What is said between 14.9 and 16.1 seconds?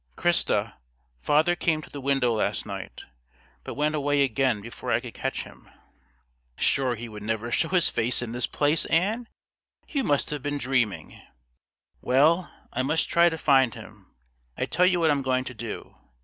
what I'm going to do.